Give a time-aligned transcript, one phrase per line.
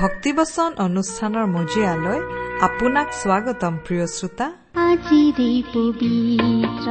[0.00, 2.18] ভক্তিবচন অনুষ্ঠানৰ মজিয়ালৈ
[2.66, 4.46] আপোনাক স্বাগতম প্ৰিয় শ্ৰোতা।
[4.88, 6.88] আজিৰে পবিত্ৰ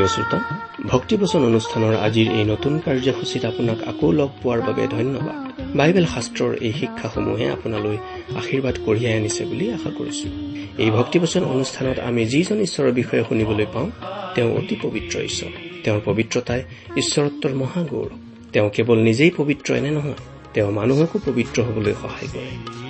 [0.00, 0.38] প্ৰিয় শ্ৰোতা
[0.86, 5.36] ভক্তিবচন অনুষ্ঠানৰ আজিৰ এই নতুন কাৰ্যসূচীত আপোনাক আকৌ লগ পোৱাৰ বাবে ধন্যবাদ।
[5.76, 7.96] বাইবেল শাস্ত্ৰৰ এই শিক্ষাসমূহে আপোনালৈ
[8.36, 10.26] আশীৰ্বাদ কঢ়িয়াই আনিছে বুলি আশা কৰিছো।
[10.78, 13.90] এই ভক্তিবচন অনুষ্ঠানত আমি যিজন ঈশ্বৰৰ বিষয়ে শুনিবলৈ পাওঁ
[14.34, 15.52] তেওঁ অতি পবিত্ৰ ঈশ্বৰ।
[15.84, 16.60] তেওঁৰ পবিত্ৰতাই
[16.96, 18.10] ঈশ্বৰত্বৰ মহাগৌৰৱ।
[18.52, 20.18] তেওঁ কেৱল নিজেই পবিত্ৰ এনে নহয়
[20.54, 22.89] তেওঁ মানুহকো পবিত্ৰ হবলৈ সহায় কৰে।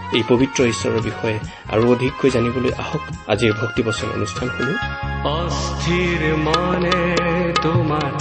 [0.13, 4.73] এই পবিত্ৰ ঈশ্বৰৰ বিষয়ে আৰু অধিককৈ জানিবলৈ আহক। আজিৰ ভক্তিবচন অনুষ্ঠান শুনো।
[5.29, 7.15] অস্থিৰ মনে
[7.61, 8.11] তোমাৰ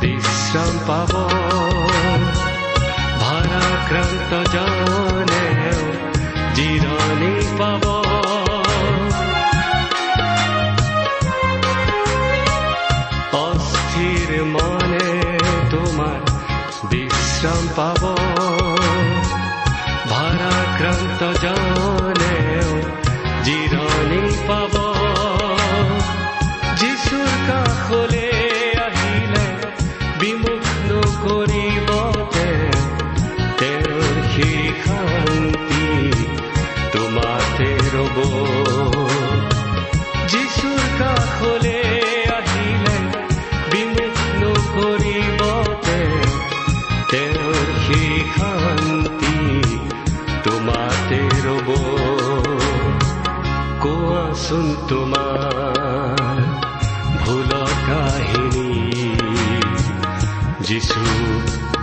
[0.00, 1.12] বিশ্ৰাম পাব।
[3.22, 5.49] ভাৰাক্ৰান্ত জনে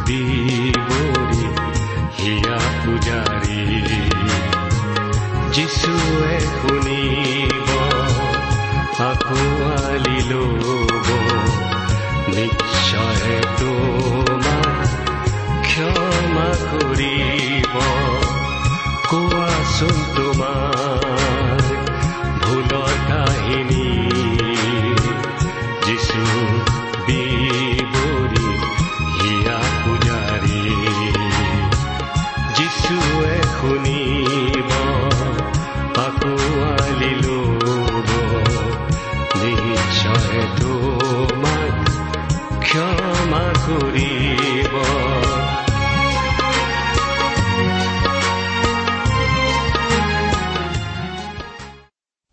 [0.08, 1.44] বিবৰি
[2.18, 3.62] হিয়া পূজাৰী
[5.54, 7.70] যিছুৱে শুনিব
[9.08, 11.08] আঁকোৱালি ল'ব
[12.28, 13.97] নিশ্চয় তোমাক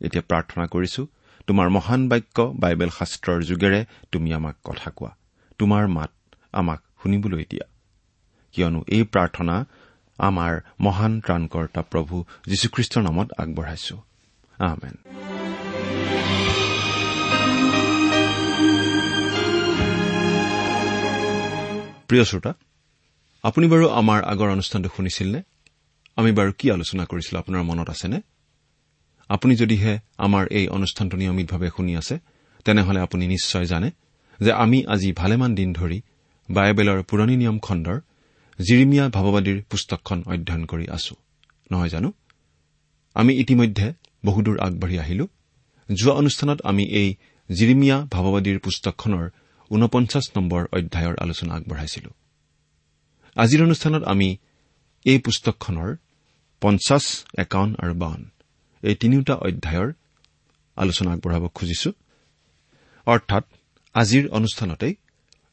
[0.00, 1.06] এতিয়া প্ৰাৰ্থনা কৰিছো
[1.46, 5.16] তোমাৰ মহান বাক্য বাইবেল শাস্ত্ৰৰ যোগেৰে তুমি আমাক কথা কোৱা
[5.58, 6.10] তোমাৰ মাত
[6.52, 7.66] আমাক শুনিবলৈ দিয়া।
[8.52, 9.64] কিয়নো এই প্ৰাৰ্থনা
[10.18, 13.96] আমাৰ মহান ত্ৰাণকৰ্তা প্ৰভু যীশুখ্ৰীষ্টৰ নামত আগবঢ়াইছো।
[22.08, 22.52] প্ৰিয় শ্ৰোতা
[23.42, 25.42] আপুনি বাৰু আমাৰ আগৰ অনুষ্ঠানটো শুনিছিল নে
[26.16, 28.20] আমি বাৰু কি আলোচনা কৰিছিলো আপোনাৰ মনত আছেনে?
[29.30, 32.14] আপুনি যদিহে আমাৰ এই অনুষ্ঠানটো নিয়মিতভাৱে শুনি আছে
[32.64, 33.88] তেনেহলে আপুনি নিশ্চয় জানে
[34.40, 35.98] যে আমি আজি ভালেমান দিন ধৰি
[36.48, 37.98] বাইবেলৰ পুৰণি নিয়ম খণ্ডৰ
[38.58, 41.14] জিৰিমিয়া ভাৱবাদীৰ পুস্তকখন অধ্যয়ন কৰি আছো।
[41.72, 42.12] নহয় জানো?
[43.16, 43.86] আমি ইতিমধ্যে
[44.24, 45.24] বহুদূৰ আগবাঢ়ি আহিলো।
[45.88, 47.08] যোৱা অনুষ্ঠানত আমি এই
[47.50, 49.26] জিৰিমিয়া ভাৱবাদীৰ পুস্তকখনৰ
[49.70, 52.10] ঊনপঞ্চাছ নম্বৰ অধ্যায়ৰ আলোচনা আগবঢ়াইছিলো।
[53.36, 54.28] আজিৰ অনুষ্ঠানত আমি
[55.04, 55.90] এই পুস্তকখনৰ
[56.62, 57.04] পঞ্চাছ
[57.38, 58.22] একাৱন্ন আৰু বাৱন
[58.82, 59.88] এই তিনিওটা অধ্যায়ৰ
[60.76, 61.90] আলোচনা আগবঢ়াব খুজিছো।
[63.06, 63.44] অৰ্থাৎ
[63.94, 64.94] আজিৰ অনুষ্ঠানতেই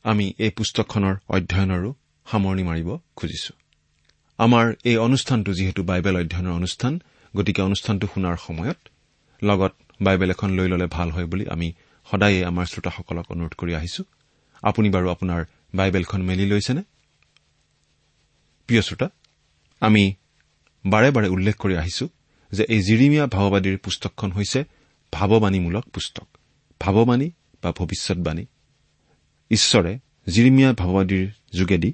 [0.05, 1.89] আমি এই পুস্তকখনৰ অধ্যয়নৰো
[2.27, 3.51] সামৰণি মাৰিব খুজিছো।
[4.39, 6.93] আমাৰ এই অনুষ্ঠানটো যিহেতু বাইবেল অধ্যয়নৰ অনুষ্ঠান
[7.33, 8.79] গতিকে অনুষ্ঠানটো শুনাৰ সময়ত
[9.41, 9.73] লগত
[10.05, 11.67] বাইবেল এখন লৈ ললে ভাল হয় বুলি আমি
[12.07, 14.01] সদায়ে আমাৰ শ্ৰোতাসকলক অনুৰোধ কৰি আহিছো।
[14.63, 15.41] আপুনি বাৰু আপোনাৰ
[15.77, 16.83] বাইবেলখন মেলি লৈছেনে?
[18.69, 19.07] প্ৰিয় শ্ৰোতা
[19.81, 20.03] আমি
[20.85, 22.05] বাৰে বাৰে উল্লেখ কৰি আহিছো
[22.51, 24.63] যে এই জিৰিমীয়া ভাৱবাদীৰ পুস্তকখন হৈছে
[25.13, 26.27] ভাৱবাণীমূলক পুস্তক।
[26.81, 27.31] ভাৱবাণী
[27.63, 28.45] বা ভৱিষ্যৎবাণী
[29.51, 31.93] ঈশ্বৰে জিৰিমীয়া ভাৱবাদীৰ যোগেদি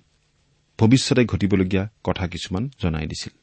[0.79, 3.33] ভৱিষ্যতে ঘটিবলগীয়া কথা কিছুমান জনাই দিছিল।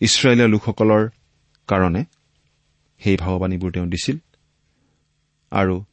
[0.00, 1.02] ইছৰাইলীয়া লোকসকলৰ
[1.68, 2.04] কাৰণে
[2.98, 4.16] সেই ভাৱবাণীবোৰ তেওঁ দিছিল
[5.52, 5.84] আৰু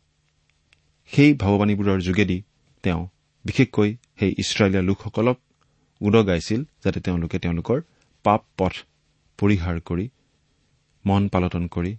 [1.12, 2.44] সেই ভাৱবাণীবোৰৰ যোগেদি
[2.84, 3.08] তেওঁ
[3.46, 3.90] বিশেষকৈ
[4.20, 5.38] সেই ইছৰাইলীয়া লোকসকলক
[6.02, 7.82] উদগাইছিল যাতে তেওঁলোকে তেওঁলোকৰ
[8.24, 8.74] পাপ পথ
[9.42, 10.10] পৰিহাৰ কৰি
[11.06, 11.98] মন পালটন কৰি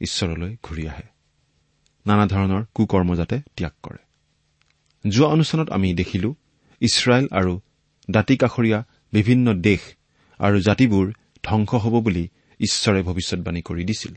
[0.00, 1.06] ঈশ্বৰলৈ ঘূৰি আহে।
[2.06, 4.02] নানা ধৰণৰ কুকৰ্ম যাতে ত্যাগ কৰে।
[5.10, 6.34] যোৱা অনুষ্ঠানত আমি দেখিলো
[6.80, 7.60] ইছৰাইল আৰু
[8.10, 9.80] দাঁতি কাষৰীয়া বিভিন্ন দেশ
[10.38, 11.12] আৰু জাতিবোৰ
[11.42, 12.28] ধ্বংস হ'ব বুলি
[12.60, 14.14] ঈশ্বৰে ভৱিষ্যৎবাণী কৰি দিছিল।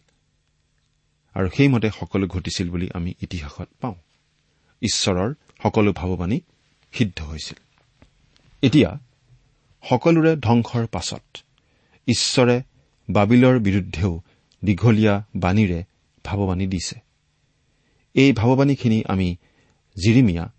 [1.33, 3.95] আৰু সেইমতে সকলো ঘটিছিল বুলি আমি ইতিহাসত পাওঁ।
[4.81, 5.33] ঈশ্বৰৰ
[5.63, 6.39] সকলো ভাৱবাণী
[6.91, 7.57] সিদ্ধ হৈছিল।
[8.61, 8.99] এতিয়া
[9.89, 11.37] সকলোৰে ধ্বংসৰ পাছত
[12.07, 12.61] ঈশ্বৰে
[13.09, 14.21] বাবিলৰ বিৰুদ্ধেও
[14.63, 15.83] দীঘলীয়া বাণীৰে
[16.25, 16.99] ভাৱবাণী দিছে।
[18.13, 19.35] এই ভাৱবাণীখিনি আমি
[19.95, 20.51] জিৰিমিয়া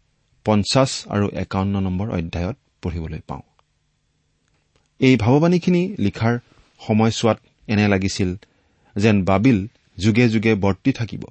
[0.44, 3.42] পঞ্চাছ আৰু একাৱন্ন নম্বৰ অধ্যায়ত পঢ়িবলৈ পাওঁ।
[5.00, 6.38] এই ভাৱবাণীখিনি লিখাৰ
[6.80, 7.38] সময়ছোৱাত
[7.68, 8.34] এনে লাগিছিল
[8.96, 9.66] যেন বাবিল
[9.98, 11.24] যুগে যুগে বৰ্তি থাকিব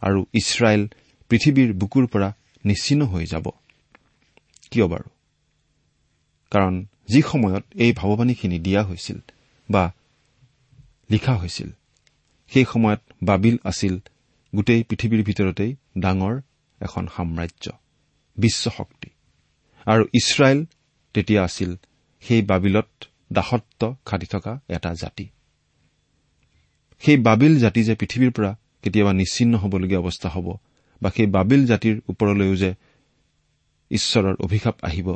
[0.00, 0.82] আৰু ইছৰাইল
[1.28, 3.50] পৃথিৱীৰ বুকুৰ পৰা নিশ্চিন্ন হৈ যাব।
[4.70, 5.08] কিয় বাৰু?
[6.50, 9.18] কাৰণ যি সময়ত এই ভাৱবাণীখিনি দিয়া হৈছিল
[9.72, 9.84] বা
[11.10, 11.70] লিখা হৈছিল।
[12.52, 13.94] সেই সময়ত বাবিল আছিল
[14.52, 16.34] গোটেই পৃথিৱীৰ ভিতৰতেই ডাঙৰ
[16.80, 17.66] এখন সাম্ৰাজ্য
[18.38, 19.10] বিশ্বশক্তি
[19.86, 20.60] আৰু ইছৰাইল
[21.14, 21.70] তেতিয়া আছিল
[22.22, 22.90] সেই বাবিলত
[23.32, 25.26] দাসত্ব খাটি থকা এটা জাতি।
[27.02, 28.50] সেই বাবিল জাতি যে পৃথিৱীৰ পৰা
[28.82, 30.46] কেতিয়াবা নিশ্চিন্ন হবলগীয়া অৱস্থা হ'ব
[31.02, 32.70] বা সেই বাবিল জাতিৰ ওপৰলৈও যে
[33.90, 35.08] ঈশ্বৰৰ অভিশাপ আহিব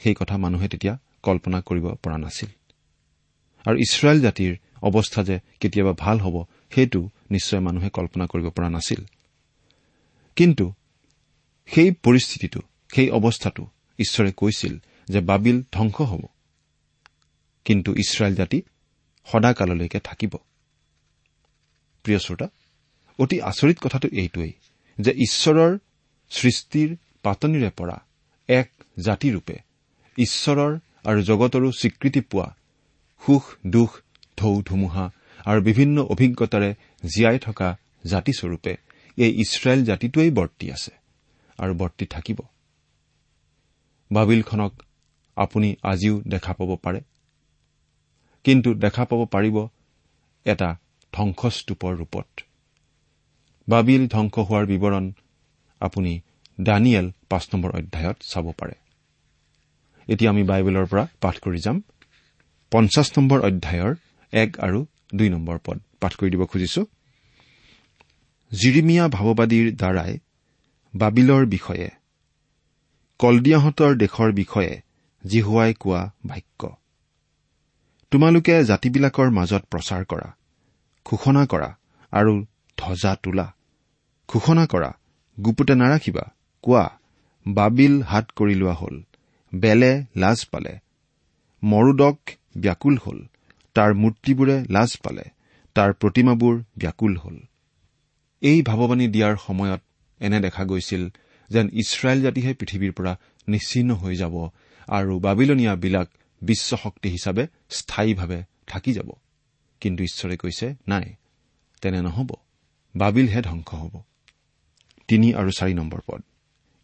[0.00, 2.48] সেই কথা মানুহে তেতিয়া কল্পনা কৰিব পৰা নাছিল।
[3.66, 6.44] আৰু ইছৰাইল জাতিৰ অৱস্থা যে কেতিয়াবা ভাল হ'ব
[6.74, 9.04] সেইটো নিশ্চয় মানুহে কল্পনা কৰিব পৰা নাছিল।
[10.36, 10.72] কিন্তু
[11.66, 12.60] সেই পৰিস্থিতিটো
[12.94, 13.66] সেই অৱস্থাটো
[13.98, 14.78] ঈশ্বৰে কৈছিল
[15.08, 16.22] যে বাবিল ধ্বংস হ'ব।
[17.64, 18.62] কিন্তু ইছৰাইল জাতি
[19.24, 20.36] সদাকাললৈকে থাকিব।
[22.02, 22.48] প্ৰিয় শ্ৰোতা
[23.18, 24.52] অতি আচৰিত কথাটো এইটোৱেই
[25.00, 25.78] যে ঈশ্বৰৰ
[26.30, 27.96] সৃষ্টিৰ পাতনিৰে পৰা
[28.48, 29.56] এক জাতিৰূপে
[30.18, 32.56] ঈশ্বৰৰ আৰু জগতৰো স্বীকৃতি পোৱা
[33.26, 34.00] সুখ দুখ
[34.38, 35.10] ঢৌ ধুমুহা
[35.44, 36.74] আৰু বিভিন্ন অভিজ্ঞতাৰে
[37.04, 37.76] জীয়াই থকা
[38.06, 38.76] জাতিস্বৰূপে
[39.16, 40.90] এই ইছৰাইল জাতিটোৱেই বৰ্তি আছে
[41.58, 42.38] আৰু বৰ্তি থাকিব।
[44.12, 44.82] বাবিলখনক
[45.36, 47.00] আপুনি আজিও দেখা পাব পাৰে।
[48.44, 49.68] কিন্তু দেখা পাব পাৰিব
[50.44, 50.76] এটা
[51.12, 52.26] ধ্বংসস্তূপৰ ৰূপত।
[53.68, 55.12] বাবিল ধ্বংস হোৱাৰ বিৱৰণ
[55.80, 56.20] আপুনি
[56.60, 58.74] দানিয়েল পাঁচ নম্বৰ অধ্যায়ত চাব পাৰে।
[60.08, 61.82] এতিয়া আমি বাইবেলৰ পৰা পাঠ কৰি যাম।
[62.72, 63.92] পঞ্চাছ নম্বৰ অধ্যায়ৰ
[64.32, 64.78] এক আৰু
[65.14, 66.82] দুই নম্বৰ পদ পাঠ কৰি দিব খুজিছো।
[68.52, 70.12] জিৰিমিয়া ভাৱবাদীৰ দ্বাৰাই
[70.94, 71.88] বাবিলৰ বিষয়ে
[73.20, 74.72] কলডিয়াহঁতৰ দেশৰ বিষয়ে
[75.24, 76.62] জিহুৱাই কোৱা বাক্য।
[78.12, 80.28] তোমালোকে জাতিবিলাকৰ মাজত প্ৰচাৰ কৰা
[81.06, 81.70] ঘোষণা কৰা
[82.12, 82.32] আৰু
[82.78, 83.46] ধ্বজা তোলা
[84.28, 84.90] ঘোষণা কৰা
[85.38, 86.24] গুপুতে নাৰাখিবা
[86.64, 86.84] কোৱা
[87.46, 88.96] বাবিল হাত কৰি লোৱা হ'ল
[89.52, 90.74] বেলে লাজ পালে
[91.62, 92.18] মৰুদক
[92.56, 93.26] ব্যাকুল হ'ল।
[93.74, 95.22] তাৰ মূৰ্তিবোৰে লাজ পালে।
[95.74, 97.38] তাৰ প্ৰতিমাবোৰ ব্যাকুল হ'ল।
[98.40, 99.80] এই ভাৱবাণী দিয়াৰ সময়ত
[100.20, 101.08] এনে দেখা গৈছিল
[101.50, 103.18] যেন ইছৰাইল জাতিহে পৃথিৱীৰ পৰা
[103.48, 104.48] নিশ্চিন্ন হৈ যাব
[104.88, 106.08] আৰু বাবিলনীয়াবিলাক
[106.42, 109.10] বিশ্বশক্তি হিচাপে স্থায়ীভাৱে থাকি যাব।
[109.80, 111.14] কিন্তু ঈশ্বৰে কৈছে নাই
[111.80, 112.30] তেনে নহ'ব।
[112.96, 114.02] বাবিলহে ধ্বংস হ'ব।
[115.08, 116.22] তিনি আৰু চাৰি নম্বৰ পদ।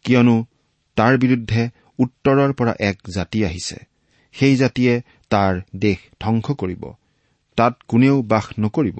[0.03, 0.45] কিয়নো
[0.95, 3.75] তাৰ বিৰুদ্ধে উত্তৰৰ পৰা এক জাতি আহিছে।
[4.31, 6.83] সেই জাতিয়ে তাৰ দেশ ধ্বংস কৰিব।
[7.57, 8.99] তাত কোনেও বাস নকৰিব।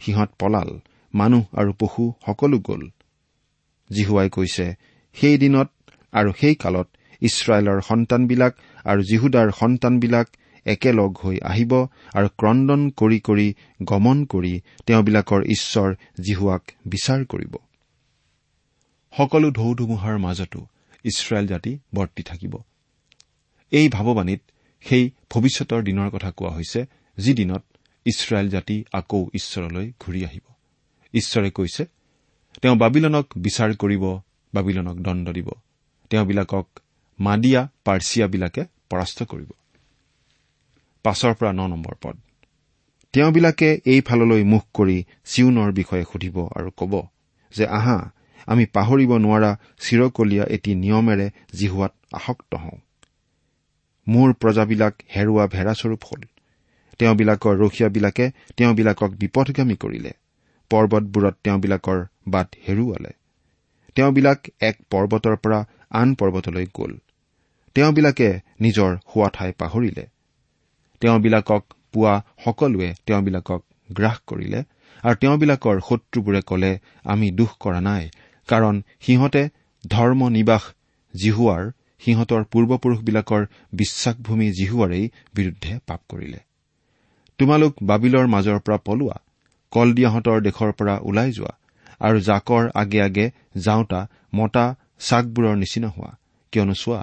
[0.00, 0.70] সিহঁত পলাল
[1.14, 2.82] মানুহ আৰু পশু সকলো গ'ল।
[3.90, 4.66] জিহুৱাই কৈছে
[5.16, 5.68] সেই দিনত
[6.12, 6.88] আৰু সেই কালত
[7.22, 8.52] ইছৰাইলৰ সন্তানবিলাক
[8.84, 10.26] আৰু জিহুদাৰ সন্তানবিলাক
[10.66, 11.72] একেলগ হৈ আহিব
[12.14, 14.52] আৰু ক্ৰদন কৰি কৰি গমন কৰি
[14.86, 15.88] তেওঁবিলাকৰ ঈশ্বৰ
[16.20, 17.54] জিহুৱাক বিচাৰ কৰিব।
[19.12, 20.60] সকলো ঢৌ ধুমুহাৰ মাজতো
[21.04, 22.54] ইছৰাইল জাতি বৰ্তি থাকিব।
[23.72, 24.40] এই ভাৱবাণীত
[24.80, 26.86] সেই ভৱিষ্যতৰ দিনৰ কথা কোৱা হৈছে
[27.18, 27.64] যি দিনত
[28.06, 30.52] ইছৰাইল জাতি আকৌ ঈশ্বৰলৈ ঘূৰি আহিব।
[31.14, 31.84] ঈশ্বৰে কৈছে
[32.62, 34.18] তেওঁ বাবিলনক বিচাৰ কৰিব
[34.54, 35.48] বাবিলনক দণ্ড দিব।
[36.10, 36.68] তেওঁবিলাকক
[37.20, 39.50] মাদিয়া পাৰ্চিয়াবিলাকে পৰাস্ত কৰিব।
[41.02, 42.16] পাছৰ পৰা ন নম্বৰ পদ।
[43.12, 47.06] তেওঁবিলাকে এইফাললৈ মুখ কৰি চিউনৰ বিষয়ে সুধিব আৰু কব
[47.54, 48.10] যে আহা
[48.46, 52.78] আমি পাহৰিব নোৱাৰা চিৰকলীয়া এটি নিয়মেৰে জিহুৱাত আসক্ত হওঁ।
[54.12, 56.22] মোৰ প্ৰজাবিলাক হেৰুৱা ভেড়াস্বৰূপ হ'ল।
[56.98, 58.26] তেওঁবিলাকৰ ৰখীয়াবিলাকে
[58.56, 60.12] তেওঁবিলাকক বিপথগামী কৰিলে।
[60.70, 63.12] পৰ্বতবোৰত তেওঁবিলাকৰ বাট হেৰুৱালে।
[63.96, 65.60] তেওঁবিলাক এক পৰ্বতৰ পৰা
[66.00, 66.92] আন পৰ্বতলৈ গ'ল।
[67.76, 68.28] তেওঁবিলাকে
[68.60, 70.04] নিজৰ শোৱা ঠাই পাহৰিলে।
[71.02, 71.62] তেওঁবিলাকক
[71.92, 72.14] পোৱা
[72.44, 74.60] সকলোৱে তেওঁবিলাকক গ্ৰাস কৰিলে
[75.04, 76.72] আৰু তেওঁবিলাকৰ শত্ৰুবোৰে কলে
[77.04, 78.04] আমি দোষ কৰা নাই
[78.48, 79.42] কাৰণ সিহঁতে
[79.84, 80.64] ধৰ্ম নিবাস
[81.14, 81.62] জিহুৱাৰ
[82.02, 83.42] সিহঁতৰ পূৰ্বপুৰুষবিলাকৰ
[83.72, 86.40] বিশ্বাসভূমি জিহুৱাৰেই বিৰুদ্ধে পাপ কৰিলে।
[87.38, 89.16] তোমালোক বাবিলৰ মাজৰ পৰা পলোৱা
[89.72, 91.52] কলদিয়াহঁতৰ দেশৰ পৰা ওলাই যোৱা
[92.00, 93.26] আৰু জাকৰ আগে আগে
[93.56, 94.00] যাওঁতা
[94.34, 94.66] মতা
[94.98, 96.10] চাকবোৰৰ নিচিনা হোৱা।
[96.52, 97.02] কিয়নো চোৱা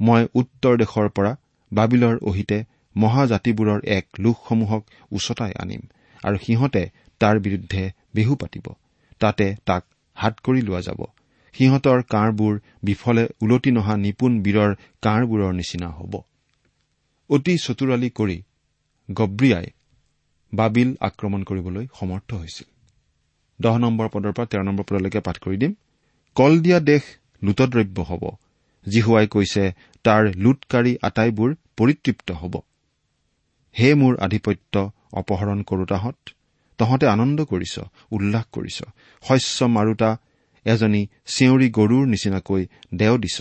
[0.00, 1.32] মই উত্তৰ দেশৰ পৰা
[1.72, 2.58] বাবিলৰ অহিতে
[2.96, 5.82] মহাজাতিবোৰৰ এক লোকসমূহক উচতাই আনিম
[6.24, 6.82] আৰু সিহঁতে
[7.20, 7.82] তাৰ বিৰুদ্ধে
[8.14, 8.66] বিহু পাতিব।
[9.20, 9.82] তাতে তাক
[10.16, 11.00] হাত কৰি লোৱা যাব।
[11.54, 14.70] সিহঁতৰ কাঁড়বোৰ বিফলে ওলটি নহা নিপুণ বীৰৰ
[15.02, 16.12] কাঁড়বোৰৰ নিচিনা হ'ব।
[17.30, 18.42] অতি চতুৰালি কৰি
[19.08, 19.66] গব্ৰিয়াই
[20.52, 22.68] বাবিল আক্ৰমণ কৰিবলৈ সমৰ্থ হৈছিল।
[23.60, 25.72] দহ নম্বৰ পদৰ পৰা তেৰ নম্বৰ পদলৈকে পাঠ কৰি দিম।
[26.36, 27.02] কল দিয়া দেশ
[27.42, 28.24] লুটদ্ৰব্য হ'ব।
[28.86, 29.64] জিহুৱাই কৈছে
[30.04, 32.54] তাৰ লুটকাৰী আটাইবোৰ পৰিতৃপ্ত হ'ব।
[33.78, 36.18] হে মোৰ আধিপত্য অপহৰণ কৰোতাহঁত
[36.78, 37.74] তহঁতে আনন্দ কৰিছ
[38.10, 38.78] উল্লাস কৰিছ।
[39.22, 40.10] শস্য মাৰোতা
[40.72, 42.62] এজনী চেউৰী গৰুৰ নিচিনাকৈ
[42.94, 43.38] দেও দিছ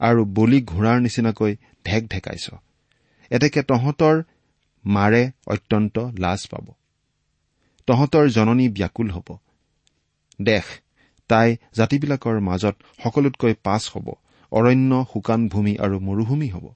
[0.00, 1.52] আৰু বলি ঘোঁৰাৰ নিচিনাকৈ
[1.84, 2.46] ঢেক ঢেকাইছ।
[3.30, 4.16] এতেকে তহঁতৰ
[4.84, 6.66] মাৰে অত্যন্ত লাজ পাব।
[7.88, 9.28] তহঁতৰ জননী ব্যাকুল হ'ব।
[10.40, 10.66] দেশ
[11.30, 14.06] তাই জাতিবিলাকৰ মাজত সকলোতকৈ পাছ হ'ব
[14.52, 16.66] অৰণ্য শুকান ভূমি আৰু মৰুভূমি হ'ব।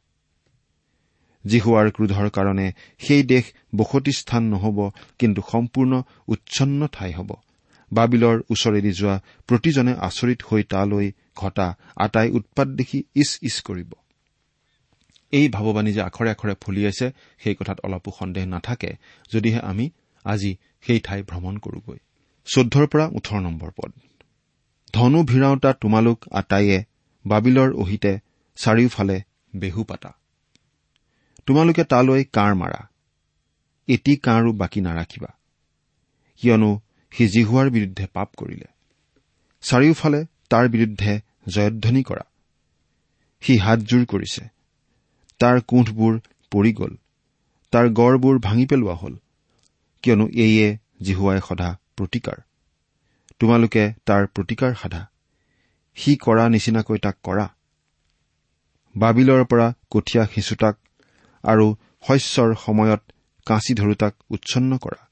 [1.45, 2.67] জিহুৱাৰ ক্ৰোধৰ কাৰণে
[2.99, 4.79] সেই দেশ বসতি স্থান নহব
[5.19, 5.93] কিন্তু সম্পূৰ্ণ
[6.29, 7.31] উচ্ছন্ন ঠাই হ'ব।
[7.93, 13.93] বাবিলৰ ওচৰেদি যোৱা প্ৰতিজনে আচৰিত হৈ তালৈ ঘটা আটাই উৎপাত দেখি ইচ ইচ কৰিব।
[15.33, 18.97] এই ভাৱবাণী যে আখৰে আখৰে ফলিয়াইছে সেই কথাত অলপো সন্দেহ নাথাকে
[19.33, 19.91] যদিহে আমি
[20.25, 21.99] আজি সেই ঠাই ভ্ৰমণ কৰোগৈ।
[22.47, 23.93] চৈধ্যৰ পৰা ওঠৰ নম্বৰ পদ।
[24.93, 26.85] ধনু ভিৰাওঁতা তোমালোক আটাইয়ে
[27.27, 28.19] বাবিলৰ অহিতে
[28.57, 29.23] চাৰিওফালে
[29.57, 30.17] বেহু পাতা।
[31.47, 32.89] তোমালোকে তালৈ কাঁড় মাৰা?
[33.89, 35.29] এটি কাঁড়ো বাকী নাৰাখিবা।
[36.37, 36.81] কিয়নো
[37.13, 38.67] সি জিহুৱাৰ বিৰুদ্ধে পাপ কৰিলে।
[39.63, 42.25] চাৰিওফালে তাৰ বিৰুদ্ধে জয়ধ্বনি কৰা।
[43.41, 44.49] সি হাতজোৰ কৰিছে।
[45.39, 46.21] তাৰ কোঠবোৰ
[46.51, 46.97] পৰি গ'ল।
[47.71, 49.17] তাৰ গড়বোৰ ভাঙি পেলোৱা হ'ল।
[50.03, 52.39] কিয়নো এইয়ে জিহুৱাই সদা প্ৰতিকাৰ।
[53.39, 55.07] তোমালোকে তাৰ প্ৰতিকাৰ সাধা।
[55.95, 57.49] সি কৰা নিচিনাকৈ তাক কৰা।
[58.97, 60.77] বাবিলৰ পৰা কঠীয়া সিঁচোতাক
[61.45, 61.75] আৰু
[62.09, 63.03] শস্যৰ সময়ত
[63.47, 65.06] কাঁচি ধৰোতাক উচ্ছন্ন কৰা।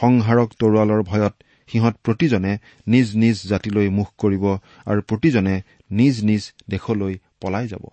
[0.00, 1.34] সংহাৰক তৰোৱালৰ ভয়ত
[1.68, 2.52] সিহঁত প্ৰতিজনে
[2.86, 4.44] নিজ নিজ জাতিলৈ মুখ কৰিব
[4.90, 5.54] আৰু প্ৰতিজনে
[5.90, 7.84] নিজ নিজ দেশলৈ পলাই যাব।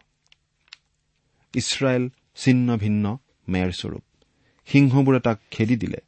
[1.54, 2.04] ইছৰাইল
[2.36, 3.06] ছিন্ন ভিন্ন
[3.48, 4.04] মেৰস্বৰূপ
[4.68, 6.00] সিংহবোৰে তাক খেদি দিলে।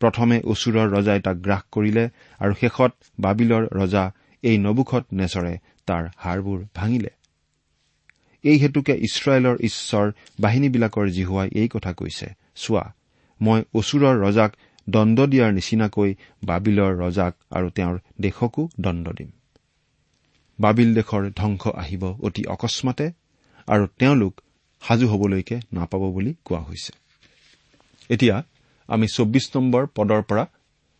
[0.00, 2.04] প্ৰথমে অচুৰৰ ৰজাই তাক গ্ৰাস কৰিলে
[2.40, 4.04] আৰু শেষত বাবিলৰ ৰজা
[4.42, 5.54] এই নবুখত নেচৰে
[5.88, 7.12] তাৰ হাড়বোৰ ভাঙিলে।
[8.44, 10.06] এই হেতুকে ইছৰাইলৰ ঈশ্বৰ
[10.40, 12.26] বাহিনীবিলাকৰ জিহুৱাই এই কথা কৈছে
[12.62, 12.84] চোৱা
[13.40, 14.50] মই অচুৰৰ ৰজাক
[14.88, 19.30] দণ্ড দিয়াৰ নিচিনাকৈ বাবিলৰ ৰজাক আৰু তেওঁৰ দেশকো দণ্ড দিম।
[20.58, 23.06] বাবিল দেশৰ ধ্বংস আহিব অতি অকস্মাতে
[23.68, 24.40] আৰু তেওঁলোক
[24.82, 26.92] সাজু হবলৈকে নাপাব বুলি কোৱা হৈছে।
[28.10, 28.42] এতিয়া
[28.88, 30.44] আমি চৌব্বিছ নম্বৰ পদৰ পৰা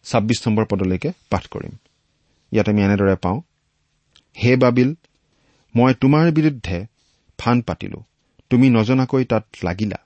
[0.04, 1.74] ছাব্বিছ নম্বৰ পদলৈকে পাঠ কৰিম।
[2.52, 3.40] ইয়াত আমি এনেদৰে পাওঁ
[4.36, 4.90] হে বাবিল
[5.74, 6.86] মই তোমাৰ বিৰুদ্ধে
[7.38, 8.00] ফান পাতিলো।
[8.50, 9.96] তুমি নজনাকৈ তাত লাগিলা।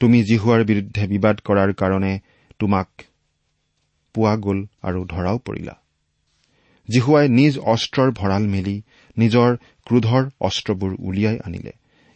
[0.00, 2.12] তুমি জিহুৱাৰ বিৰুদ্ধে বিবাদ কৰাৰ কাৰণে
[2.58, 2.88] তোমাক
[4.14, 5.74] পোৱা গ'ল আৰু ধৰাও পৰিলা।
[6.88, 8.82] জিহুৱাই নিজ অস্ত্ৰৰ ভঁৰাল মেলি
[9.18, 9.56] নিজৰ
[9.86, 11.72] ক্ৰোধৰ অস্ত্ৰবোৰ উলিয়াই আনিলে।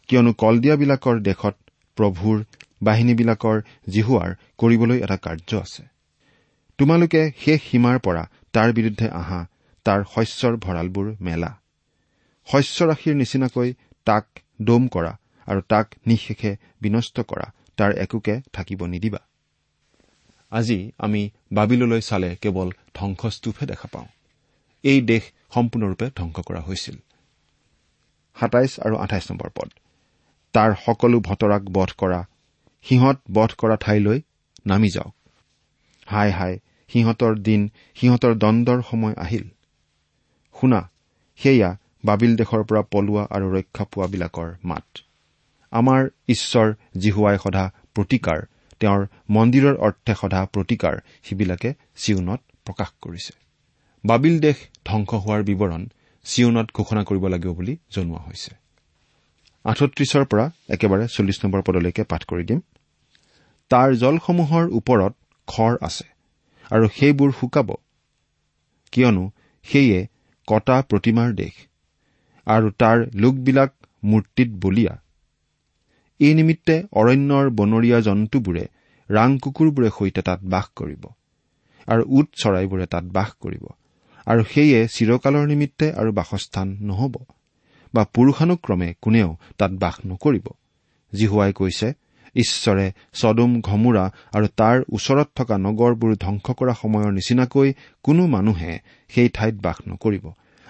[0.08, 1.54] কিয়নো কলদিয়াবিলাকৰ দেশত
[1.96, 2.44] প্ৰভুৰ
[2.82, 5.82] বাহিনীবিলাকৰ জিহুৱাৰ কৰিবলৈ এটা কাৰ্য আছে।
[6.78, 9.40] তোমালোকে শেষ সীমাৰ পৰা তাৰ বিৰুদ্ধে আহা
[9.84, 11.50] তাৰ শস্যৰ ভঁৰালবোৰ মেলা।
[12.48, 13.74] শস্যৰাশিৰ নিচিনাকৈ
[14.04, 14.26] তাক
[14.62, 15.12] দম কৰা
[15.46, 19.18] আৰু তাক নিশেষে বিনষ্ট কৰা তাৰ একোকে থাকিব নিদিবা।
[20.50, 24.06] আজি আমি বাবিললৈ চালে কেৱল ধ্বংসস্তূপহে দেখা পাওঁ।
[24.84, 25.22] এই দেশ
[25.54, 26.96] সম্পূৰ্ণৰূপে ধ্বংস কৰা হৈছিল।
[30.54, 32.24] তাৰ সকলো ভতৰাক বধ কৰা
[32.82, 34.20] সিহঁত বধ কৰা ঠাইলৈ
[34.66, 35.14] নামি যাওক।
[36.06, 39.44] হাই হাই সিহঁতৰ দিন সিহঁতৰ দণ্ডৰ সময় আহিল।
[40.60, 40.90] শুনা
[41.36, 41.70] সেয়া
[42.04, 44.86] বাবিল দেশৰ পৰা পলোৱা আৰু ৰক্ষা পোৱাবিলাকৰ মাত।
[45.70, 48.40] আমাৰ ঈশ্বৰ জিহুৱাই সদা প্ৰতিকাৰ
[48.80, 53.32] তেওঁৰ মন্দিৰৰ অৰ্থে সদা প্ৰতিকাৰ সিবিলাকে চিউনত প্ৰকাশ কৰিছে।
[54.04, 55.82] বাবিল দেশ ধ্বংস হোৱাৰ বিৱৰণ
[56.26, 58.50] চিউনত ঘোষণা কৰিব লাগিব বুলি জনোৱা হৈছে।
[59.64, 62.60] আঠত্ৰিশৰ পৰা একেবাৰে চল্লিছ নম্বৰ পদলৈকে পাঠ কৰি দিম।
[63.70, 65.12] তাৰ জলসমূহৰ ওপৰত
[65.48, 66.06] খৰ আছে
[66.70, 67.68] আৰু সেইবোৰ শুকাব।
[68.92, 69.24] কিয়নো
[69.66, 70.00] সেয়ে
[70.48, 71.54] কটা প্ৰতিমাৰ দেশ
[72.46, 73.70] আৰু তাৰ লোকবিলাক
[74.04, 74.94] মূৰ্তিত বলিয়া।
[76.20, 78.64] এই নিমিত্তে অৰণ্যৰ বনৰীয়া জন্তুবোৰে
[79.10, 81.02] ৰাং কুকুৰবোৰে সৈতে তাত বাস কৰিব।
[81.88, 83.64] আৰু উট চৰাইবোৰে তাত বাস কৰিব।
[84.26, 87.14] আৰু সেয়ে চিৰকালৰ নিমিত্তে আৰু বাসস্থান নহব।
[87.94, 90.46] বা পুৰুষানুক্ৰমে কোনেও তাত বাস নকৰিব।
[91.12, 91.92] জিহুৱাই কৈছে
[92.36, 97.68] ঈশ্বৰে চদুম ঘমোৰা আৰু তাৰ ওচৰত থকা নগৰবোৰ ধ্বংস কৰা সময়ৰ নিচিনাকৈ
[98.02, 98.72] কোনো মানুহে
[99.08, 100.24] সেই ঠাইত বাস নকৰিব।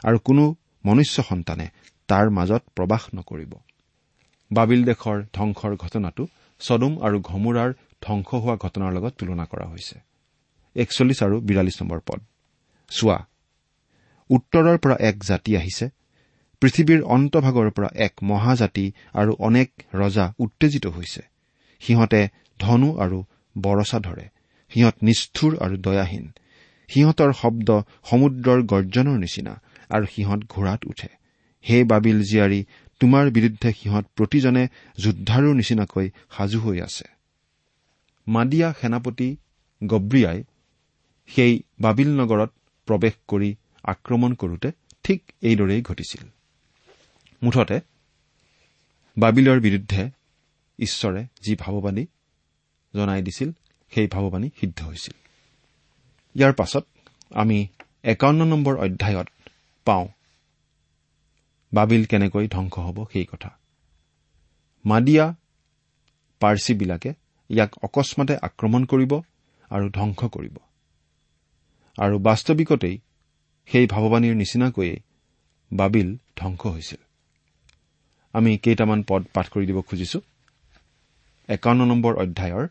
[0.04, 1.66] আৰু কোনো মনুষ্য সন্তানে
[2.08, 3.52] তাৰ মাজত প্ৰবাস নকৰিব।
[4.50, 6.26] বাবিল দেশৰ ধ্বংসৰ ঘটনাটো
[6.60, 7.70] চদুম আৰু ঘমোৰাৰ
[8.02, 9.96] ধ্বংস হোৱা ঘটনাৰ লগত তুলনা কৰা হৈছে।
[10.76, 12.20] একচল্লিছ আৰু বিৰাল্লিছ নম্বৰ পদ।
[12.90, 13.18] চোৱা
[14.30, 15.86] উত্তৰৰ পৰা এক জাতি আহিছে
[16.62, 21.22] পৃথিৱীৰ অন্তভাগৰ পৰা এক মহাজাতি আৰু অনেক ৰজা উত্তেজিত হৈছে।
[21.80, 22.28] সিহঁতে
[22.60, 23.18] ধনু আৰু
[23.58, 24.26] বৰচা ধৰে।
[24.70, 26.26] সিহঁত নিষ্ঠুৰ আৰু দয়াহীন।
[26.88, 27.68] সিহঁতৰ শব্দ
[28.11, 29.54] সমুদ্ৰৰ গৰ্জনৰ নিচিনা
[29.90, 31.09] আৰু সিহঁত ঘোঁৰাত উঠে।
[31.64, 32.64] হে বাবিল জীয়াৰী
[33.00, 37.04] তোমাৰ বিৰুদ্ধে সিহঁত প্ৰতিজনে যোদ্ধাৰো নিচিনাকৈ সাজু হৈ আছে।
[38.28, 39.37] মাদিয়া সেনাপতি
[39.85, 40.44] গব্ৰিয়াই
[41.26, 42.50] সেই বাবিল নগৰত
[42.87, 44.72] প্ৰৱেশ কৰি আক্ৰমণ কৰোতে
[45.04, 46.24] ঠিক এইদৰেই ঘটিছিল।
[47.42, 47.80] মুঠতে
[49.18, 50.11] বাবিলৰ বিৰুদ্ধে
[50.78, 52.06] ঈশ্বৰে যি ভাৱবাণী
[52.94, 53.52] জনাই দিছিল
[53.90, 55.14] সেই ভাৱবাণী সিদ্ধ হৈছিল।
[56.35, 56.85] ইয়াৰ পাছত
[57.30, 57.66] আমি
[58.02, 59.28] একাৱন্ন নম্বৰ অধ্যায়ত
[59.85, 60.09] পাওঁ
[61.72, 63.50] বাবিল কেনেকৈ ধ্বংস হ'ব সেই কথা।
[64.85, 65.35] মাদিয়া
[66.40, 67.11] পাৰ্চীবিলাকে
[67.50, 69.12] ইয়াক অকস্মাতে আক্ৰমণ কৰিব
[69.70, 70.57] আৰু ধ্বংস কৰিব।
[71.98, 72.96] আৰু বাস্তৱিকতেই
[73.68, 74.96] সেই ভাৱবাণীৰ নিচিনাকৈয়ে
[75.70, 77.00] বাবিল ধ্বংস হৈছিল।
[78.35, 80.20] আমি কেইটামান পদ পাঠ কৰি দিব খুজিছো।
[81.48, 82.66] একাৱন্ন নম্বৰ অধ্যায়ৰ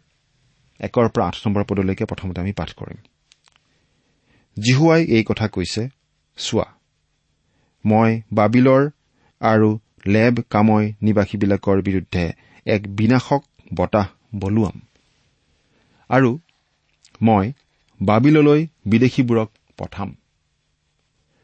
[0.80, 2.98] একৰ পৰা আঠ নম্বৰ পদলৈকে প্ৰথমতে আমি পাঠ কৰিম।
[4.58, 5.90] জিহুৱাই এই কথা কৈছে
[6.38, 6.66] চোৱা
[7.86, 8.90] মই বাবিলৰ
[9.42, 12.34] আৰু লেব কাময় নিবাসীবিলাকৰ বিৰুদ্ধে
[12.66, 13.44] এক বিনাশক
[13.74, 14.82] বতাহ বলোৱাম।
[16.10, 16.40] আৰু
[17.22, 17.52] মই
[18.02, 20.16] বাবিললৈ বিদেশীবোৰক পঠাম।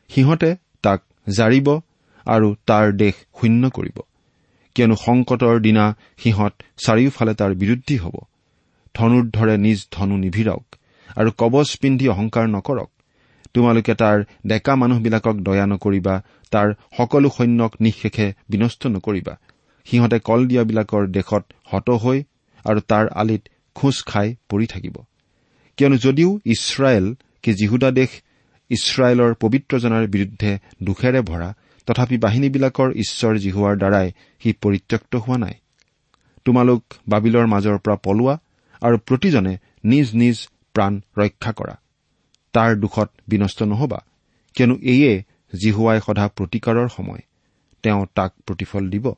[0.10, 1.68] সিহঁতে তাক জাৰিব
[2.26, 3.98] আৰু তাৰ দেশ শূন্য কৰিব।
[4.76, 5.86] কিয়নো সংকটৰ দিনা
[6.18, 6.54] সিহঁত
[6.86, 8.16] চাৰিওফালে তাৰ বিৰুদ্ধী হ'ব।
[8.96, 10.76] ধনুৰ্ধৰে নিজ ধনু নিভিৰাওক
[11.18, 12.90] আৰু কবচ পিন্ধি অহংকাৰ নকৰক।
[13.54, 16.16] তোমালোকে তাৰ ডেকা মানুহবিলাকক দয়া নকৰিবা
[16.52, 19.34] তাৰ সকলো সৈন্যক নিঃশেষে বিনষ্ট নকৰিবা।
[19.86, 22.24] সিহঁতে কল দিয়াবিলাকৰ দেশত হত হৈ
[22.66, 23.44] আৰু তাৰ আলিত
[23.76, 24.96] খোজ খাই পৰি থাকিব।
[25.78, 27.06] কিয়নো যদিও ইছৰাইল
[27.44, 28.12] কি জিহুদা দেশ
[28.70, 30.52] ইছৰাইলৰ পবিত্ৰজনাৰ বিৰুদ্ধে
[30.84, 31.50] দুখেৰে ভৰা
[31.88, 34.08] তথাপি বাহিনীবিলাকৰ ঈশ্বৰ জিহুৱাৰ দ্বাৰাই
[34.42, 35.56] সি পৰিত্যক্ত হোৱা নাই।
[36.46, 38.36] তোমালোক বাবিলৰ মাজৰ পৰা পলোৱা
[38.82, 40.38] আৰু প্ৰতিজনে নিজ নিজ
[40.76, 41.81] প্ৰাণ ৰক্ষা কৰা।
[42.54, 44.00] তাৰ দুখত বিনষ্ট নহবা
[44.56, 45.24] কিয়নো এয়ে
[45.62, 47.20] জিহুৱাই সদা প্ৰতিকাৰৰ সময়।
[47.84, 49.14] তেওঁ তাক প্ৰতিফল দিব।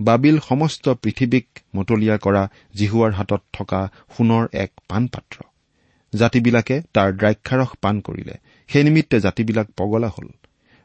[0.00, 5.44] বাবিল সমস্ত পৃথিৱীক মতলীয়া কৰা জিহুৱাৰ হাতত থকা সোণৰ এক পাণপাত্ৰ
[6.18, 8.34] জাতিবিলাকে তাৰ দ্ৰাক্ষাৰস পাণ কৰিলে।
[8.68, 10.28] সেই নিমিত্তে জাতিবিলাক পগলা হল।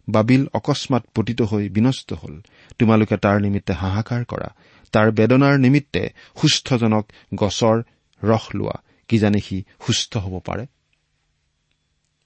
[0.10, 2.42] বাবিল অকস্মাত পতিত হৈ বিনষ্ট হল।
[2.80, 4.50] তোমালোকে তাৰ নিমিত্তে হাহাকাৰ কৰা।
[4.92, 6.10] তাৰ বেদনাৰ নিমিত্তে
[6.42, 7.06] সুস্থজনক
[7.36, 7.84] গছৰ
[8.24, 8.76] ৰস লোৱা।
[9.08, 10.66] কিজানি সি সুস্থ হ'ব পাৰে?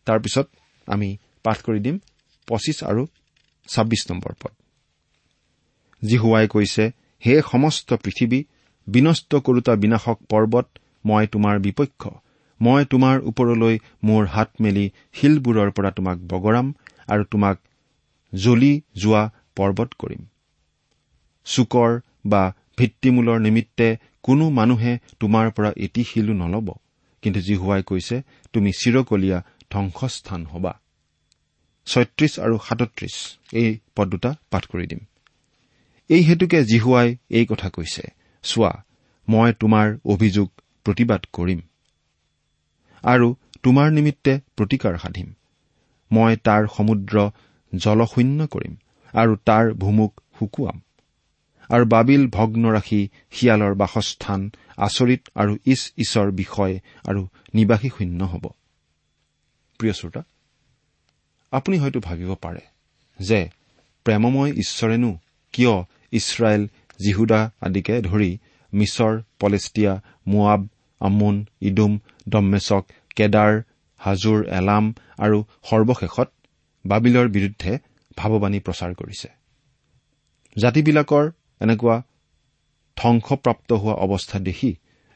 [0.08, 0.48] তাৰপিছত
[0.88, 1.10] আমি
[1.44, 1.96] পাঠ কৰি দিম
[2.48, 3.02] পঁচিছ আৰু
[3.70, 4.54] ছাব্বিছ নম্বৰ পদ।
[6.02, 6.84] জিহুৱাই কৈছে
[7.24, 8.40] হে সমস্ত পৃথিৱী
[8.88, 10.68] বিনষ্ট কৰোতা বিনাশক পৰ্বত
[11.06, 12.04] মই তোমাৰ বিপক্ষ।
[12.60, 16.68] মই তোমাৰ ওপৰলৈ মোৰ হাত মেলি শিলবোৰৰ পৰা তোমাক বগৰাম
[17.08, 17.58] আৰু তোমাক
[18.34, 19.24] জ্বলি যোৱা
[19.56, 20.22] পৰ্বত কৰিম।
[21.48, 21.92] চুকৰ
[22.26, 22.44] বা
[22.78, 23.88] ভিত্তিমূলৰ নিমিত্তে
[24.24, 26.68] কোনো মানুহে তোমাৰ পৰা এটি শিলো নলব।
[27.24, 28.16] কিন্তু জিহুৱাই কৈছে
[28.54, 29.38] তুমি চিৰকলীয়া
[29.72, 30.74] ধ্বংসস্থান হবা।
[31.88, 33.16] ছয়ত্ৰিশ আৰু সাতত্ৰিশ
[33.54, 35.02] এই পদ দুটা পাঠ কৰি দিম।
[36.10, 38.04] এই হেতুকে জিহুৱাই এই কথা কৈছে
[38.44, 38.72] চোৱা
[39.28, 40.48] মই তোমাৰ অভিযোগ
[40.86, 41.60] প্ৰতিবাদ কৰিম
[43.04, 43.28] আৰু
[43.64, 45.28] তোমাৰ নিমিত্তে প্ৰতিকাৰ সাধিম।
[46.12, 47.16] মই তাৰ সমুদ্ৰ
[47.74, 48.74] জলশূন্য কৰিম
[49.14, 50.78] আৰু তাৰ ভুমুক শুকুৱাম।
[51.70, 54.42] আৰু বাবিল ভগ্ন ৰাখি শিয়ালৰ বাসস্থান
[54.78, 56.74] আচৰিত আৰু ইছ ঈশ্বৰ বিষয়
[57.06, 57.22] আৰু
[57.54, 58.46] নিবাসী শূন্য হ'ব।
[59.82, 60.22] প্ৰিয় শ্ৰোতা
[61.52, 62.62] আপুনি হয়তো ভাবিব পাৰে
[63.20, 63.50] যে
[64.06, 65.12] প্ৰেমময় ঈশ্বৰেনো
[65.54, 65.76] কিয়
[66.12, 66.68] ইছৰাইল
[67.00, 68.32] জিহুদা আদিকে ধৰি
[68.74, 69.94] মিছৰ পলেষ্টিয়া
[70.28, 70.62] মোৱাব
[71.00, 72.84] আমোন ইডুম দম্মেচক
[73.16, 73.62] কেদাৰ
[74.00, 76.30] হাজোৰ এলাম আৰু সৰ্বশেষত
[76.86, 77.72] বাবিলৰ বিৰুদ্ধে
[78.18, 79.30] ভাৱবাণী প্ৰচাৰ কৰিছে।
[80.58, 81.26] জাতিবিলাকৰ
[81.62, 81.98] এনেকুৱা
[82.98, 84.72] ধ্বংসপ্ৰাপ্ত হোৱা অৱস্থা দেখি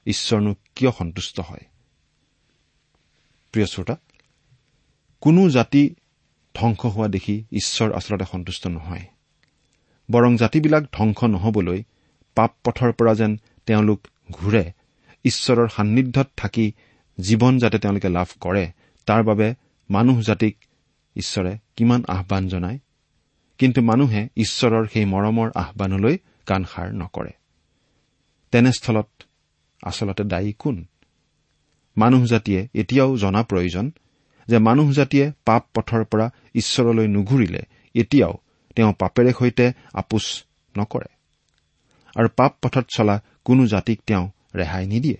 [0.05, 1.65] ঈশ্বৰনো কিয় সন্তুষ্ট হয়?
[3.53, 3.95] প্ৰিয় শ্ৰোতা
[5.25, 5.95] কোনো জাতি
[6.55, 9.05] ধ্বংস হোৱা দেখি ঈশ্বৰ আচলতে সন্তুষ্ট নহয়।
[10.11, 11.83] বৰং জাতিবিলাক ধ্বংস নহবলৈ
[12.35, 14.71] পাপ পথৰ পৰা যেন তেওঁলোক ঘূৰে
[15.23, 16.71] ঈশ্বৰৰ সান্নিধ্যত থাকি
[17.21, 18.71] জীৱন যাতে তেওঁলোকে লাভ কৰে
[19.05, 19.55] তাৰ বাবে
[19.89, 20.57] মানুহ জাতিক
[21.15, 22.79] ঈশ্বৰে কিমান আহান জনায়?
[23.57, 27.31] কিন্তু মানুহে ঈশ্বৰৰ সেই মৰমৰ আহানলৈ কাণসাৰ নকৰে।
[28.51, 29.07] তেনেস্থলত
[29.83, 30.85] আচলতে দায়ী কোন?
[31.97, 33.91] মানুহ জাতিয়ে এতিয়াও জনা প্ৰয়োজন
[34.47, 37.61] যে মানুহ জাতিয়ে পাপ পথৰ পৰা ঈশ্বৰলৈ নুঘূৰিলে
[37.95, 38.33] এতিয়াও
[38.75, 40.43] তেওঁ পাপেৰে সৈতে আপোচ
[40.77, 41.09] নকৰে।
[42.15, 45.17] আৰু পাপ পথত চলা কোনো জাতিক তেওঁ ৰেহাই নিদিয়ে।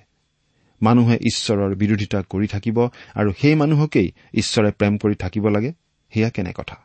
[0.82, 5.74] মানুহে ঈশ্বৰৰ বিৰোধিতা কৰি থাকিব আৰু সেই মানুহকেই ঈশ্বৰে প্ৰেম কৰি থাকিব লাগে
[6.14, 6.78] সেয়া কেনে কথা?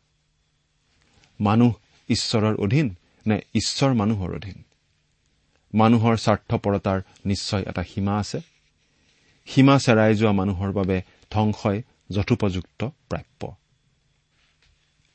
[1.41, 1.73] মানুহ
[2.09, 2.95] ঈশ্বৰৰ অধীন
[3.27, 4.63] নে ঈশ্বৰ মানুহৰ অধীন?
[5.75, 8.41] মানুহৰ স্বাৰ্থপৰতাৰ নিশ্চয় এটা সীমা আছে।
[9.47, 13.49] সীমা চেৰাই যোৱা মানুহৰ বাবে ধ্বংসই যথোপযুক্ত প্ৰাপ্য।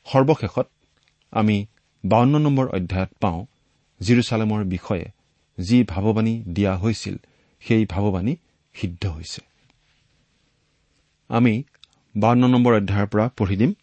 [0.06, 0.68] সৰ্বশেষত
[1.32, 1.66] আমি
[2.06, 3.46] বাৱন্ন নম্বৰ অধ্যায়ত পাওঁ
[4.02, 5.06] জিৰচালেমৰ বিষয়ে
[5.58, 7.16] যি ভাৱবাণী দিয়া হৈছিল
[7.60, 8.36] সেই ভাৱবাণী
[8.74, 9.42] সিদ্ধ হৈছে।
[11.30, 11.64] আমি
[12.18, 13.74] বাৱন্ন নম্বৰ অধ্যায়ৰ পৰা পঢ়ি দিম।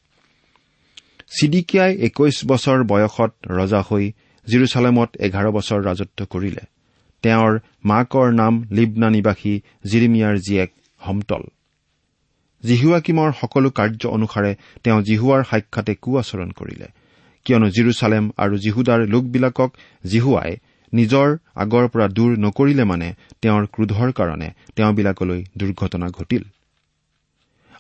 [1.40, 4.12] চিডিকিয়াই একৈশ বছৰ বয়সত ৰজা হৈ
[4.46, 6.60] জিৰচালেমত এঘাৰ বছৰ ৰাজত্ব কৰিলে।
[7.22, 11.42] তেওঁৰ মাকৰ নাম লিবনা নিবাসী জিৰিমিয়াৰ জীয়েক হমতল।
[12.64, 14.52] জিহুৱাকিমৰ সকলো কাৰ্য অনুসাৰে
[14.84, 16.86] তেওঁ জিহুৱাৰ সাক্ষাতে কু আচৰণ কৰিলে।
[17.46, 19.70] কিয়নো জিৰচালেম আৰু জিহুদাৰ লোকবিলাকক
[20.04, 20.52] জিহুৱাই
[20.92, 23.08] নিজৰ আগৰ পৰা দূৰ নকৰিলে মানে
[23.42, 26.42] তেওঁৰ ক্ৰোধৰ কাৰণে তেওঁবিলাকলৈ দুৰ্ঘটনা ঘটিল।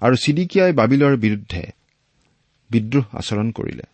[0.02, 1.62] আৰু চিডিকিয়াই বাবিলৰ বিৰুদ্ধে
[2.70, 3.91] বিদ্ৰোহ আচৰণ কৰিলে।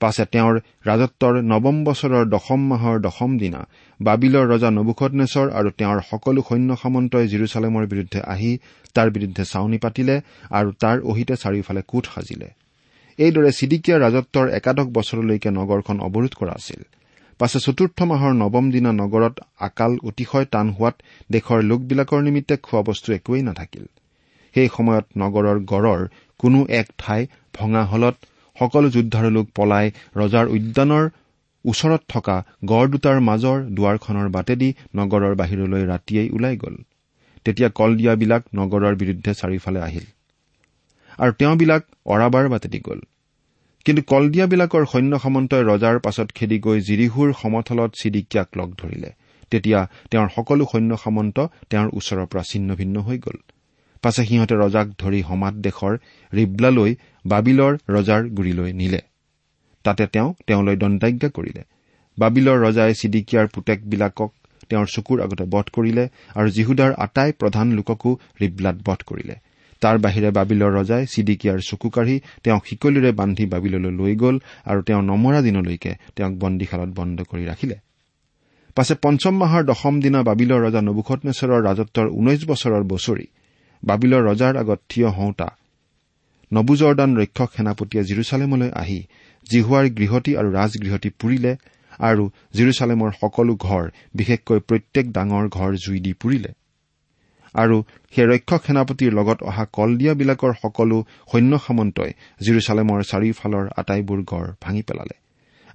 [0.00, 0.54] পাছে তেওঁৰ
[0.86, 3.60] ৰাজত্বৰ নৱম বছৰৰ দশম মাহৰ দশম দিনা
[4.00, 8.52] বাবিলৰ ৰজা নবুখনেশ্বৰ আৰু তেওঁৰ সকলো সৈন্য সামন্তই জিৰচালেমৰ বিৰুদ্ধে আহি
[8.94, 10.16] তাৰ বিৰুদ্ধে চাউনি পাতিলে
[10.50, 12.48] আৰু তাৰ অহিতে চাৰিওফালে কোঠ সাজিলে।
[13.18, 16.80] এইদৰে চিডিকিয়া ৰাজত্বৰ একাদশ বছৰলৈকে নগৰখন অৱৰোধ কৰা আছিল।
[17.40, 20.94] পাছে চতুৰ্থ মাহৰ নৱম দিনা নগৰত আকাল অতিশয় টান হোৱাত
[21.32, 23.84] দেশৰ লোকবিলাকৰ নিমিত্তে খোৱা বস্তু একোৱেই নাথাকিল।
[24.54, 26.00] সেই সময়ত নগৰৰ গড়ৰ
[26.40, 28.16] কোনো এক ঠাই ভঙা হলত
[28.58, 31.04] সকলো যোদ্ধাৰ লোক পলাই ৰজাৰ উদ্যানৰ
[31.64, 36.76] ওচৰত থকা গড় দুটাৰ মাজৰ দুৱাৰখনৰ বাটেদি নগৰৰ বাহিৰলৈ ৰাতিয়েই ওলাই গ'ল।
[37.44, 40.06] তেতিয়া কলদিয়াবিলাক নগৰৰ বিৰুদ্ধে চাৰিওফালে আহিল।
[41.18, 43.00] আৰু তেওঁবিলাক অৰাবাৰ বাটেদি গ'ল।
[43.84, 49.10] কিন্তু কলদিয়াবিলাকৰ সৈন্য সামন্তই ৰজাৰ পাছত খেদি গৈ জিৰিহুৰ সমথলত চিডিকিয়াক লগ ধৰিলে।
[49.50, 53.38] তেতিয়া তেওঁৰ সকলো সৈন্য সামন্ত তেওঁৰ ওচৰৰ পৰা ছিন্ন ভিন্ন হৈ গ'ল।
[54.06, 55.94] পাছে সিহঁতে ৰজাক ধৰি সমাজ দেশৰ
[56.32, 56.92] ৰিবলালৈ
[57.24, 59.00] বাবিলৰ ৰজাৰ গুৰিলৈ নিলে।
[59.84, 61.62] তাতে তেওঁ তেওঁলৈ দণ্ডাজ্ঞা কৰিলে।
[62.18, 64.30] বাবিলৰ ৰজাই চিডিকিয়াৰ পুতেকবিলাকক
[64.70, 69.36] তেওঁৰ চকুৰ আগতে বধ কৰিলে আৰু জিহুদাৰ আটাই প্ৰধান লোককো ৰিবলাত বধ কৰিলে।
[69.82, 74.36] তাৰ বাহিৰে বাবিলৰ ৰজাই চিডিকিয়াৰ চকু কাঢ়ি তেওঁক শিকলিৰে বান্ধি বাবিললৈ লৈ গ'ল
[74.70, 77.76] আৰু তেওঁ নমৰা দিনলৈকে তেওঁক বন্দীশালত বন্ধ কৰি ৰাখিলে।
[78.76, 83.26] পাছে পঞ্চম মাহৰ দশম দিনা বাবিলৰ ৰজা নবুখনেশ্বৰৰ ৰাজত্বৰ ঊনৈশ বছৰৰ বছৰি
[83.82, 85.48] বাবিলৰ ৰজাৰ আগত থিয় হওঁতা।
[86.52, 89.00] নবুজৰদান ৰক্ষক সেনাপতিয়ে জিৰচালেমলৈ আহি
[89.46, 91.52] জিহুৱাৰ গৃহতী আৰু ৰাজগৃহতী পুৰিলে
[92.00, 93.84] আৰু জিৰচালেমৰ সকলো ঘৰ
[94.14, 96.50] বিশেষকৈ প্ৰত্যেক ডাঙৰ ঘৰ জুই দি পুৰিলে।
[97.54, 97.76] আৰু
[98.14, 100.96] সেই ৰক্ষক সেনাপতিৰ লগত অহা কলদিয়াবিলাকৰ সকলো
[101.32, 105.16] সৈন্য সামন্তই জিৰচালেমৰ চাৰিওফালৰ আটাইবোৰ গড় ভাঙি পেলালে।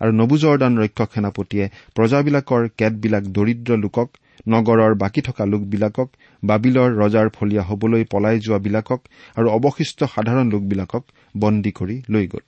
[0.02, 4.10] আৰু নবুজৰদান ৰক্ষক সেনাপতিয়ে প্ৰজাবিলাকৰ কেতবিলাক দৰিদ্ৰ লোকক
[4.48, 6.10] নগৰৰ বাকী থকা লোকবিলাকক
[6.44, 9.00] বাবিলৰ ৰজাৰ ফলীয়া হবলৈ পলাই যোৱাবিলাকক
[9.36, 11.04] আৰু অৱশিষ্ট সাধাৰণ লোকবিলাকক
[11.38, 12.46] বন্দী কৰি লৈ গ'ল।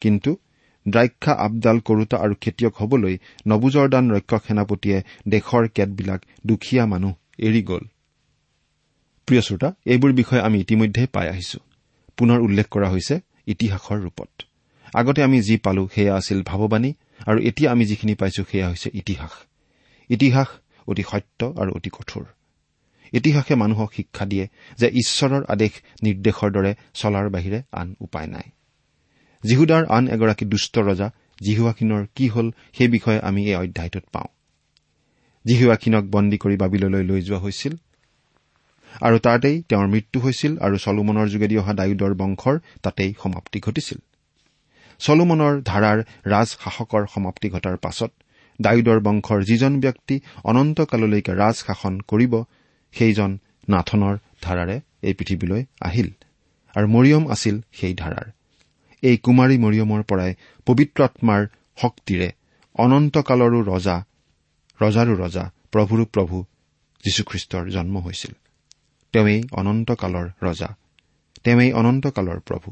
[0.00, 0.36] কিন্তু
[0.88, 7.84] দ্ৰাক্ষা আবদাল কৰোতা আৰু খেতিয়ক হবলৈ নবুজৰদান ৰক্ষক সেনাপতিয়ে দেশৰ কেতবিলাক দুখীয়া মানুহ এৰি গ'ল।
[9.26, 11.58] প্ৰিয় শ্ৰোতা এইবোৰ বিষয়ে আমি ইতিমধ্যে পাই আহিছো।
[12.16, 14.42] পুনৰ উল্লেখ কৰা হৈছে ইতিহাসৰ ৰূপত।
[14.94, 16.94] আগতে আমি যি পালো সেয়া আছিল ভাৱবাণী
[17.26, 19.30] আৰু এতিয়া আমি যিখিনি পাইছো সেয়া হৈছে ইতিহাস।
[20.08, 20.46] ইতিহাস
[20.86, 22.24] অতি সত্য আৰু অতি কঠোৰ।
[23.12, 24.46] ইতিহাসে মানুহক শিক্ষা দিয়ে
[24.78, 28.46] যে ঈশ্বৰৰ আদেশ নিৰ্দেশৰ দৰে চলাৰ বাহিৰে আন উপায় নাই।
[29.44, 31.08] জিহুদাৰ আন এগৰাকী দুষ্ট ৰজা
[31.42, 34.28] জিহুৱাখিনৰ কি হল সেই বিষয়ে আমি এই অধ্যায়টোত পাওঁ।
[35.44, 37.74] জিহুৱাখিনক বন্দী কৰি বাবিললৈ লৈ যোৱা হৈছিল
[39.02, 43.98] আৰু তাতেই তেওঁৰ মৃত্যু হৈছিল আৰু চলোমনৰ যোগেদি অহা ডায়ুদৰ বংশৰ তাতেই সমাপ্তি ঘটিছিল।
[45.00, 48.10] চলোমনৰ ধাৰাৰ ৰাজশাসকৰ সমাপ্তি ঘটাৰ পাছত
[48.60, 50.14] ডায়ুদৰ বংশৰ যিজন ব্যক্তি
[50.44, 52.32] অনন্তকাললৈকে ৰাজ শাসন কৰিব
[52.94, 53.30] সেইজন
[53.68, 56.08] নাথনৰ ধাৰাৰে এই পৃথিৱীলৈ আহিল
[56.74, 58.26] আৰু মৰিয়ম আছিল সেই ধাৰাৰ।
[59.02, 60.32] এই কুমাৰী মৰিয়মৰ পৰাই
[60.66, 61.42] পবিত্ৰ আত্মাৰ
[61.80, 62.28] শক্তিৰে
[62.74, 63.96] অনন্তকালৰো ৰজা
[64.80, 66.36] ৰজাৰো ৰজা প্ৰভুৰো প্ৰভু
[67.04, 68.32] যীশুখ্ৰীষ্টৰ জন্ম হৈছিল।
[69.14, 70.70] তেওঁই অনন্তকালৰ ৰজা
[71.44, 72.68] তেওঁই অনন্তকালৰ প্ৰভু।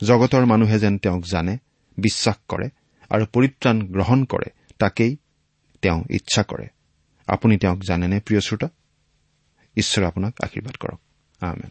[0.00, 1.54] জগতৰ মানুহে যেন তেওঁক জানে
[1.98, 2.68] বিশ্বাস কৰে
[3.10, 4.48] আৰু পৰিত্ৰাণ গ্ৰহণ কৰে
[4.82, 5.16] তাকেই
[5.82, 6.66] তেওঁ ইচ্ছা কৰে।
[7.26, 8.68] আপুনি তেওঁক জানেনে প্ৰিয় শ্ৰোতা?
[9.76, 11.00] ঈশ্বৰে আপোনাক আশীৰ্বাদ কৰক।
[11.40, 11.70] আমেন।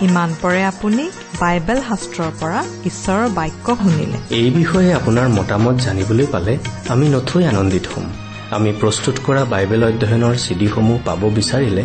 [0.00, 1.10] ইমান পৰে আপুনি
[1.40, 6.58] বাইবেল শাস্ত্ৰৰ পৰা ঈশ্বৰৰ বাক্য শুনিলে। এই বিষয়ে আপোনাৰ মতামত জানিবলৈ পালে
[6.88, 8.12] আমি নথৈ আনন্দিত হ'ম।
[8.50, 11.84] আমি প্ৰস্তুত কৰা বাইবেল অধ্যয়নৰ চিডিসমূহ পাব বিচাৰিলে